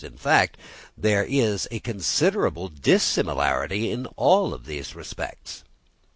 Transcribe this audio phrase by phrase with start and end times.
[0.03, 0.57] In fact,
[0.97, 5.63] there is a considerable dissimilarity in all these respects.